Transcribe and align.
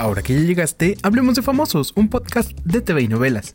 Ahora 0.00 0.22
que 0.22 0.32
ya 0.32 0.40
llegaste, 0.40 0.96
hablemos 1.02 1.34
de 1.34 1.42
Famosos, 1.42 1.92
un 1.94 2.08
podcast 2.08 2.52
de 2.64 2.80
TV 2.80 3.02
y 3.02 3.08
novelas. 3.08 3.54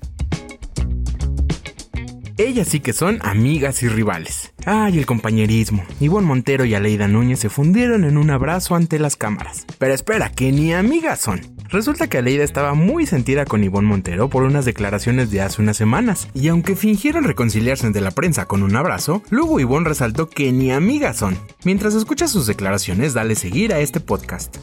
Ellas 2.37 2.67
sí 2.67 2.81
que 2.81 2.94
son 2.94 3.17
amigas 3.23 3.81
y 3.81 3.87
rivales. 3.87 4.53
Ay, 4.63 4.99
el 4.99 5.08
compañerismo. 5.08 5.83
Ivonne 5.99 6.28
Montero 6.28 6.63
y 6.63 6.76
Aleida 6.76 7.08
Núñez 7.08 7.39
se 7.39 7.49
fundieron 7.49 8.03
en 8.03 8.15
un 8.15 8.29
abrazo 8.29 8.76
ante 8.76 8.99
las 8.99 9.15
cámaras. 9.15 9.65
Pero 9.79 9.96
espera, 9.96 10.29
que 10.29 10.51
ni 10.51 10.71
amigas 10.71 11.19
son. 11.19 11.42
Resulta 11.69 12.10
que 12.10 12.19
Aleida 12.19 12.44
estaba 12.44 12.75
muy 12.75 13.07
sentida 13.07 13.46
con 13.46 13.63
Ivonne 13.63 13.87
Montero 13.87 14.29
por 14.29 14.43
unas 14.43 14.65
declaraciones 14.65 15.31
de 15.31 15.41
hace 15.41 15.63
unas 15.63 15.77
semanas, 15.77 16.27
y 16.35 16.49
aunque 16.49 16.75
fingieron 16.75 17.23
reconciliarse 17.23 17.88
ante 17.88 18.02
la 18.02 18.12
prensa 18.12 18.45
con 18.45 18.62
un 18.62 18.75
abrazo, 18.75 19.23
luego 19.31 19.59
Ivonne 19.59 19.89
resaltó 19.89 20.30
que 20.30 20.52
ni 20.52 20.71
amigas 20.71 21.17
son. 21.17 21.39
Mientras 21.63 21.95
escuchas 21.95 22.30
sus 22.30 22.45
declaraciones, 22.45 23.16
dale 23.16 23.34
seguir 23.34 23.73
a 23.73 23.80
este 23.80 23.99
podcast 23.99 24.57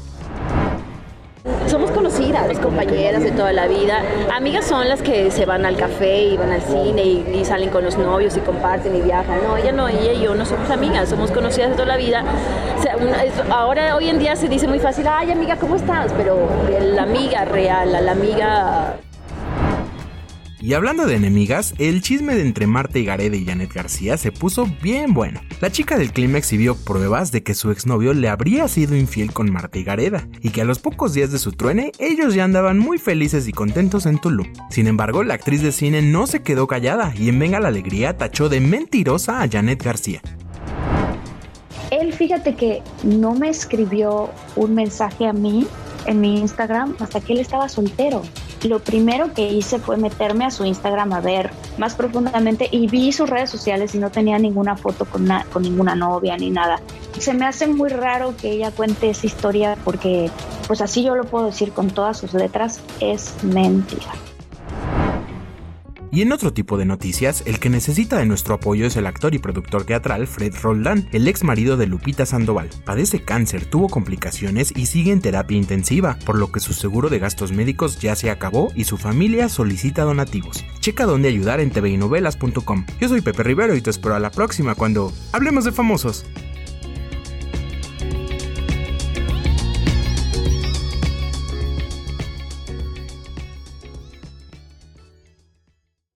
conocidas, 2.33 2.59
compañeras 2.59 3.23
de 3.23 3.33
toda 3.33 3.53
la 3.53 3.67
vida. 3.67 4.03
Amigas 4.35 4.67
son 4.67 4.89
las 4.89 5.03
que 5.03 5.31
se 5.31 5.45
van 5.45 5.65
al 5.67 5.77
café 5.77 6.25
y 6.25 6.37
van 6.37 6.51
al 6.51 6.63
cine 6.63 7.03
y, 7.03 7.45
salen 7.45 7.71
con 7.71 7.85
los 7.85 7.99
novios 7.99 8.37
y 8.37 8.41
comparten 8.41 8.95
y 8.97 9.03
viajan. 9.03 9.43
No, 9.45 9.57
ella 9.57 9.73
no, 9.73 9.89
ella 9.89 10.13
y 10.13 10.23
yo 10.23 10.35
no 10.35 10.47
somos 10.47 10.71
amigas, 10.71 11.09
somos 11.09 11.31
conocidas 11.31 11.71
de 11.71 11.77
toda 11.77 11.89
la 11.89 11.97
vida. 11.97 12.25
ahora, 13.51 13.97
hoy 13.97 14.09
en 14.09 14.19
día 14.19 14.37
se 14.37 14.49
dice 14.49 14.67
muy 14.67 14.79
fácil, 14.79 15.07
ay 15.09 15.31
amiga, 15.31 15.57
¿cómo 15.57 15.77
estás? 15.77 16.13
Pero 16.17 16.49
la 16.81 17.03
amiga 17.03 17.45
real, 17.45 17.93
la 17.93 18.13
amiga 18.13 18.97
y 20.63 20.75
hablando 20.75 21.07
de 21.07 21.17
enemigas, 21.17 21.75
el 21.79 22.03
chisme 22.03 22.37
de 22.37 22.43
entre 22.43 22.69
Marta 22.69 22.97
y 23.01 23.05
Gareda 23.05 23.37
y 23.37 23.45
Janet 23.45 23.73
García 23.73 24.17
se 24.17 24.31
puso 24.31 24.69
bien 24.81 25.13
bueno. 25.13 25.41
La 25.61 25.73
chica 25.73 25.99
del 25.99 26.13
clima 26.13 26.39
exhibió 26.39 26.77
pruebas 26.77 27.33
de 27.33 27.43
que 27.43 27.55
su 27.55 27.73
exnovio 27.73 28.15
le 28.15 28.29
habría 28.29 28.69
sido 28.69 28.95
infiel 28.95 29.33
con 29.33 29.51
Marta 29.51 29.81
y 29.81 29.83
Gareda, 29.83 30.29
y 30.41 30.51
que 30.51 30.63
a 30.63 30.65
los 30.65 30.79
pocos 30.79 31.15
días 31.15 31.33
de 31.33 31.41
su 31.41 31.51
truene, 31.51 31.91
ellos 31.99 32.35
ya 32.35 32.45
andaban 32.45 32.79
muy 32.79 32.99
felices 32.99 33.49
y 33.49 33.53
contentos 33.53 34.07
en 34.07 34.21
Tulum. 34.21 34.47
Sin 34.71 34.87
embargo, 34.87 35.25
la 35.25 35.35
actriz 35.35 35.63
de 35.63 35.73
cine 35.73 36.01
no 36.01 36.29
se 36.29 36.43
quedó 36.43 36.69
callada 36.69 37.13
y 37.19 37.29
en 37.29 37.41
Venga 37.41 37.59
la 37.59 37.69
Alegría 37.69 38.17
tachó 38.17 38.49
de 38.49 38.61
mentirosa 38.61 39.43
a 39.43 39.49
Janet 39.49 39.83
García. 39.83 40.23
Él, 41.91 42.13
fíjate 42.13 42.55
que 42.55 42.83
no 43.03 43.35
me 43.35 43.49
escribió 43.49 44.31
un 44.55 44.75
mensaje 44.77 45.27
a 45.27 45.33
mí 45.33 45.67
en 46.07 46.21
mi 46.21 46.39
Instagram 46.39 46.95
hasta 47.01 47.21
que 47.21 47.33
él 47.33 47.41
estaba 47.41 47.69
soltero 47.69 48.23
lo 48.65 48.81
primero 48.81 49.33
que 49.35 49.51
hice 49.51 49.79
fue 49.79 49.97
meterme 49.97 50.45
a 50.45 50.51
su 50.51 50.65
Instagram 50.65 51.13
a 51.13 51.21
ver 51.21 51.51
más 51.79 51.95
profundamente 51.95 52.69
y 52.71 52.87
vi 52.87 53.13
sus 53.13 53.29
redes 53.29 53.51
sociales 53.51 53.95
y 53.95 53.99
no 53.99 54.11
tenía 54.11 54.39
ninguna 54.39 54.77
foto 54.77 55.05
con, 55.05 55.29
con 55.53 55.63
ninguna 55.63 55.95
novia 55.95 56.37
ni 56.37 56.51
nada. 56.51 56.81
Se 57.19 57.35
me 57.35 57.47
hace 57.47 57.67
muy 57.67 57.91
raro 57.91 58.35
que 58.37 58.53
ella 58.53 58.71
cuente 58.71 59.11
esa 59.11 59.27
historia 59.27 59.77
porque, 59.85 60.31
pues 60.67 60.81
así 60.81 61.03
yo 61.03 61.15
lo 61.15 61.25
puedo 61.25 61.47
decir 61.47 61.73
con 61.73 61.91
todas 61.91 62.19
sus 62.19 62.35
letras, 62.35 62.81
es 63.01 63.35
mentira. 63.43 64.13
Y 66.15 66.21
en 66.21 66.31
otro 66.31 66.53
tipo 66.53 66.77
de 66.77 66.85
noticias, 66.85 67.43
el 67.47 67.59
que 67.59 67.71
necesita 67.71 68.19
de 68.19 68.27
nuestro 68.27 68.55
apoyo 68.55 68.87
es 68.87 68.97
el 68.97 69.07
actor 69.07 69.35
y 69.35 69.39
productor 69.39 69.85
teatral 69.85 70.27
Fred 70.27 70.55
Roldán, 70.61 71.09
el 71.13 71.27
ex 71.27 71.43
marido 71.43 71.79
de 71.79 71.87
Lupita 71.87 72.27
Sandoval. 72.27 72.69
Padece 72.85 73.23
cáncer, 73.23 73.65
tuvo 73.65 73.89
complicaciones 73.89 74.75
y 74.77 74.85
sigue 74.85 75.11
en 75.11 75.23
terapia 75.23 75.57
intensiva, 75.57 76.19
por 76.27 76.37
lo 76.37 76.53
que 76.53 76.61
su 76.61 76.75
seguro 76.75 77.09
de 77.09 77.19
gastos 77.19 77.53
médicos 77.53 77.99
ya 77.99 78.15
se 78.15 78.31
acabó 78.31 78.71
y 78.77 78.85
su 78.85 78.99
familia 78.99 79.49
solicita 79.49 80.03
donativos. 80.03 80.67
Checa 80.81 81.07
dónde 81.07 81.29
ayudar 81.29 81.61
en 81.61 81.71
tvinovelas.com. 81.71 82.85
Yo 83.01 83.09
soy 83.09 83.23
Pepe 83.23 83.43
Rivero 83.43 83.75
y 83.75 83.81
te 83.81 83.89
espero 83.89 84.15
a 84.15 84.21
la 84.21 84.31
próxima 84.31 84.75
cuando 84.75 85.15
hablemos 85.33 85.65
de 85.65 85.73
famosos. 85.73 86.27